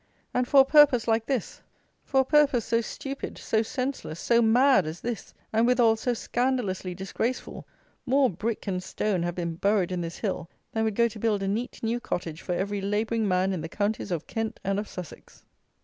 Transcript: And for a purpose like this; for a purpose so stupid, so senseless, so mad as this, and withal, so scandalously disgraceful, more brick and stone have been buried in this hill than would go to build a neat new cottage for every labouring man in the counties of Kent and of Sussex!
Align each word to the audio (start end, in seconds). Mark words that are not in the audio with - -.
And 0.33 0.47
for 0.47 0.61
a 0.61 0.65
purpose 0.65 1.07
like 1.07 1.27
this; 1.27 1.61
for 2.03 2.21
a 2.21 2.25
purpose 2.25 2.65
so 2.65 2.81
stupid, 2.81 3.37
so 3.37 3.61
senseless, 3.61 4.19
so 4.19 4.41
mad 4.41 4.87
as 4.87 5.01
this, 5.01 5.31
and 5.53 5.67
withal, 5.67 5.95
so 5.95 6.15
scandalously 6.15 6.95
disgraceful, 6.95 7.67
more 8.07 8.27
brick 8.27 8.65
and 8.65 8.81
stone 8.81 9.21
have 9.21 9.35
been 9.35 9.57
buried 9.57 9.91
in 9.91 10.01
this 10.01 10.17
hill 10.17 10.49
than 10.71 10.85
would 10.85 10.95
go 10.95 11.07
to 11.07 11.19
build 11.19 11.43
a 11.43 11.47
neat 11.47 11.83
new 11.83 11.99
cottage 11.99 12.41
for 12.41 12.53
every 12.53 12.81
labouring 12.81 13.27
man 13.27 13.53
in 13.53 13.61
the 13.61 13.69
counties 13.69 14.09
of 14.09 14.25
Kent 14.25 14.59
and 14.63 14.79
of 14.79 14.87
Sussex! 14.87 15.43